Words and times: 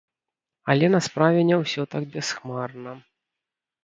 Але 0.73 0.87
на 0.93 1.01
справе 1.07 1.43
не 1.49 1.59
ўсё 1.63 1.85
так 1.91 2.03
бясхмарна. 2.15 2.95